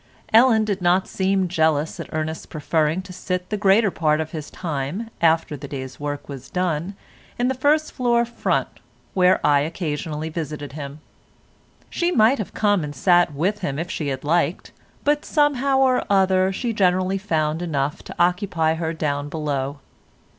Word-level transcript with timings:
Ellen 0.33 0.65
did 0.65 0.81
not 0.81 1.07
seem 1.07 1.47
jealous 1.47 1.99
at 1.99 2.09
Ernest's 2.11 2.47
preferring 2.47 3.03
to 3.03 3.13
sit 3.13 3.51
the 3.51 3.55
greater 3.55 3.91
part 3.91 4.19
of 4.19 4.31
his 4.31 4.49
time 4.49 5.11
after 5.21 5.55
the 5.55 5.67
day's 5.67 5.99
work 5.99 6.27
was 6.27 6.49
done 6.49 6.95
in 7.37 7.49
the 7.49 7.53
first 7.53 7.91
floor 7.91 8.25
front 8.25 8.67
where 9.13 9.39
I 9.45 9.59
occasionally 9.59 10.29
visited 10.29 10.71
him. 10.73 11.01
She 11.91 12.11
might 12.11 12.39
have 12.39 12.55
come 12.55 12.83
and 12.83 12.95
sat 12.95 13.31
with 13.35 13.59
him 13.59 13.77
if 13.77 13.91
she 13.91 14.07
had 14.07 14.23
liked, 14.23 14.71
but, 15.03 15.23
somehow 15.23 15.77
or 15.77 16.03
other, 16.09 16.51
she 16.51 16.73
generally 16.73 17.19
found 17.19 17.61
enough 17.61 18.01
to 18.05 18.15
occupy 18.17 18.73
her 18.73 18.93
down 18.93 19.29
below. 19.29 19.81